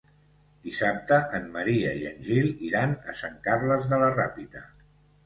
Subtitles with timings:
[0.67, 4.65] Dissabte en Maria i en Gil iran a Sant Carles de la Ràpita.